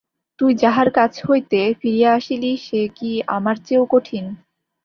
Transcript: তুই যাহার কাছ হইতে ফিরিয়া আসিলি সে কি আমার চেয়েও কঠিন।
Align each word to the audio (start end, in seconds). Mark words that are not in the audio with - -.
তুই 0.39 0.51
যাহার 0.55 0.89
কাছ 0.91 1.13
হইতে 1.27 1.59
ফিরিয়া 1.79 2.09
আসিলি 2.13 2.51
সে 2.57 2.81
কি 2.97 3.11
আমার 3.27 3.55
চেয়েও 3.65 3.85
কঠিন। 3.85 4.25